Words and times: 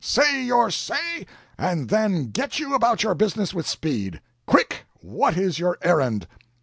Say 0.03 0.43
your 0.45 0.71
say 0.71 1.27
and 1.59 1.87
then 1.89 2.31
get 2.31 2.57
you 2.57 2.73
about 2.73 3.03
your 3.03 3.13
business 3.13 3.53
with 3.53 3.67
speed! 3.67 4.19
Quick 4.47 4.87
what 5.01 5.37
is 5.37 5.59
your 5.59 5.77
errand? 5.83 6.25